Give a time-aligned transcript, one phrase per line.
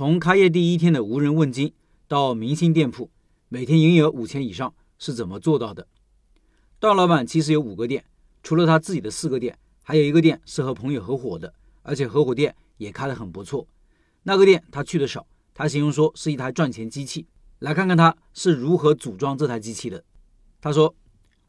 [0.00, 1.74] 从开业第一天的无人问津
[2.08, 3.10] 到明星店铺，
[3.50, 5.86] 每天营业额五千以上是怎么做到的？
[6.78, 8.02] 段老板其实有五个店，
[8.42, 11.52] 除了他自己的四个店，还有一个店是和朋友合伙的，
[11.82, 13.66] 而且合伙店也开得很不错。
[14.22, 17.26] 那个店他去的少，他形容说是一台赚钱机器。
[17.58, 20.02] 来看看他是如何组装这台机器的。
[20.62, 20.94] 他说：“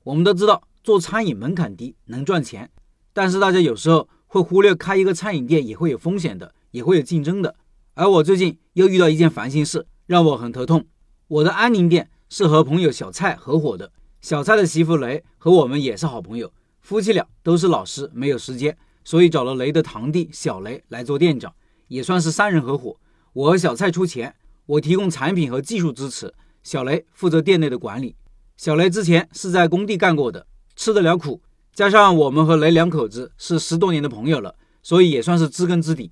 [0.04, 2.70] 我们都知道做餐饮门槛低，能赚钱，
[3.14, 7.56] 但是大家有时候会忽略开一个餐饮店也会有风险的，也会有竞争的。
[8.02, 10.84] 而我最近又遇到一件烦心事，让我很头痛。
[11.28, 13.92] 我的安宁店是和朋友小蔡合伙的。”
[14.22, 21.54] 小蔡的媳妇雷和我们也是好朋友，夫妻俩都是老师，没有时间，所以找了雷的堂弟小雷来做店长，
[21.90, 22.98] 也算是三人合伙。
[23.34, 24.34] 我和小蔡出钱，
[24.66, 28.16] 我提供产品和技术支持，小雷负责店内的管理。
[28.58, 31.40] 小雷之前是在工地干过的，吃得了苦，
[31.76, 36.12] 加上我们和雷两口子是十多年的朋友了，所以也算是知根知底。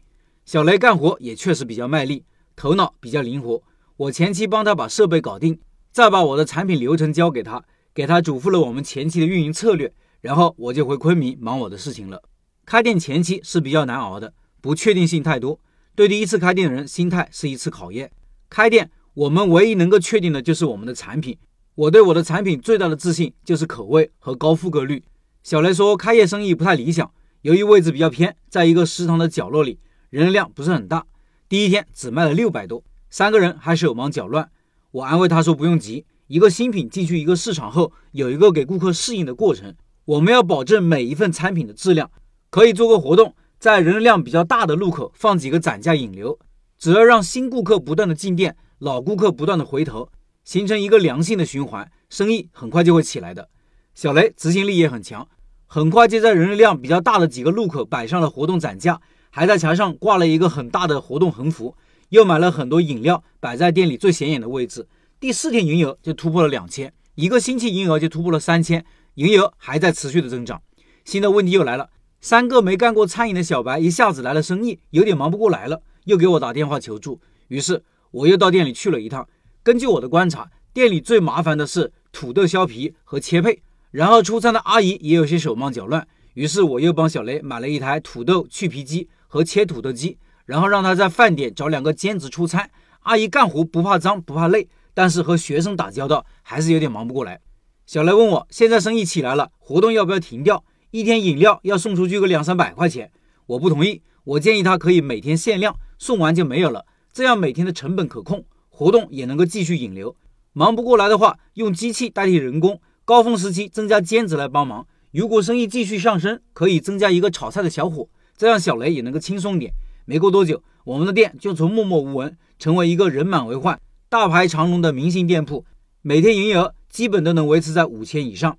[0.49, 2.23] 小雷干活也确实比较卖力，
[2.55, 3.61] 头脑比较灵活。
[3.97, 5.59] 我前期帮他把设备搞定，
[5.91, 7.63] 再把我的产品流程交给他。
[7.93, 12.23] 给他嘱咐了我们前期的运营策略，然后我就回昆明忙我的事情了。
[12.65, 15.59] 开店前期是比较难熬的，不确定性太多，
[15.93, 18.09] 对第一次开店的人心态是一次考验。
[18.49, 21.37] 开店我们唯一能够确定的就是我们的产品。
[21.75, 25.03] 我对我的产品最大的自信就是口味和高复购率。
[25.43, 27.11] 小雷说开业生意不太理想，
[27.43, 29.77] 由于位置比较偏，在一个食堂的角落里，
[30.09, 31.05] 人流量不是很大。
[31.47, 34.49] 第一天只卖了六百多，三个人还手忙脚乱。
[34.91, 36.05] 我安慰他说不用急。
[36.27, 39.73] 一个新品进去一个市场后，有一个给顾客适应的过程。
[40.05, 42.09] 我们要保证每一份产品的质量。
[42.49, 46.39] 可以做个活动，在人流量比较大的路口放几个展架引流，
[46.79, 50.09] 只要让新顾客不断的进店，老顾客不断的回头，
[50.43, 53.49] 形成一个良性的循环，生意很快就会起来的。
[53.93, 55.27] 小雷执行力也很强，
[55.67, 58.99] 很快就在人流量比较大的几个路口摆上了活动展架，
[59.29, 61.75] 还在墙上挂了一个很大的活动横幅，
[62.09, 64.87] 又买了很多饮料摆在店里最显眼的位置。
[65.19, 68.85] 第四天营业额就突破了两千，一个星期营业额就突破了三千，
[69.15, 70.61] 营业额还在持续的增长。
[71.05, 71.89] 新的问题又来了，
[72.21, 77.19] 三个没干过餐饮的小白一下子来了生意，有点忙不过来了，又给我打电话求助。
[77.49, 79.27] 于是我又到店里去了一趟。
[79.61, 86.07] 根据我的观察，店里最麻烦的是土豆削皮和切配，然后出餐的阿姨也有些手忙脚乱。
[86.35, 92.69] 于是我又帮小雷买了一台土豆去皮机和切土豆机，然后让他在饭点找两个兼职出餐。
[93.03, 94.67] 阿姨干活不怕脏不怕累。
[94.91, 97.39] 但是和学生打交道还是有点忙不过来。
[97.85, 100.65] 小雷问我，现在生意起来了，活动要不要停掉？
[100.91, 103.09] 一天饮料要送出去个两三百块钱，
[103.45, 104.01] 我不同意。
[104.25, 110.13] 我建议他可以每天限量，送完就没有了，这样每天的成本可控，活动也能够继续引流。
[110.51, 114.85] 忙不过来的话，用机器代替人工，高峰时期增加兼职来帮忙。
[115.11, 119.73] 如果生意继续上升，可以增加一个炒菜的小伙，这样小雷也能够轻松点。
[120.05, 123.77] 没过多久，我们的店就从默默无闻成为一个人满为患。
[124.07, 125.65] 大排长龙的明星店铺，
[126.01, 128.57] 每天营业额基本都能维持在五千以上。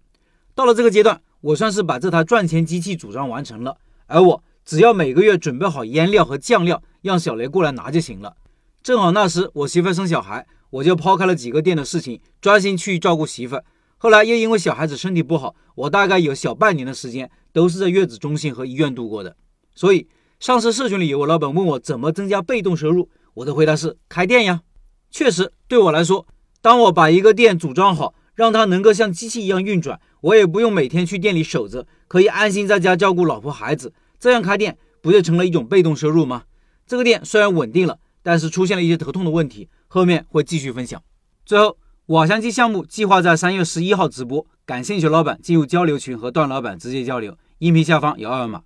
[0.55, 3.79] 到了这个阶段，我算是把这台赚钱机器组装完成了。
[4.05, 8.37] 而我只要每个月准备好腌料和酱料，让小雷过来拿就行了。
[8.83, 13.59] 正好那时我媳妇生小孩，我就抛开了几个店的事情，专心去照顾媳妇。
[13.97, 19.35] 后来又因为小孩子身体不好，我大概有小半年的时间都是在月子中心和医院度过的。
[19.75, 20.09] 所以
[20.39, 24.63] 上次社群里有个老板问我怎么增加被动收入，我的回答是开店呀。
[25.11, 26.27] 确实，对我来说，
[26.61, 36.45] 当我把一个店组装好，让它能够像机器一样运转，我也不用每天去店里守着，可以安心在家照顾老婆孩子，这样开店不就成了一种被动收入吗？
[36.87, 41.03] 这个店虽然稳定了，但是出现了一些头痛的问题，后面会继续分享。
[41.45, 41.77] 最后，
[42.07, 48.63] 瓦香鸡项目计划在三月十一号直播，感兴趣老板进入交流群和段老板直接交流，音频下方有二维码。